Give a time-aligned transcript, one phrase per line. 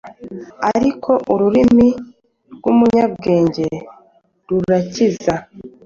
[0.75, 1.89] ariko ururimi
[2.53, 3.67] rw’umunyabwenge
[4.49, 5.35] rurakiza.